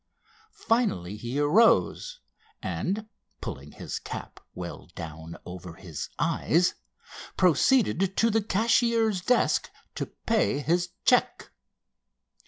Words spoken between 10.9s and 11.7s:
check.